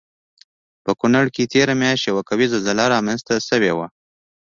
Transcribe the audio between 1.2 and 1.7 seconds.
کې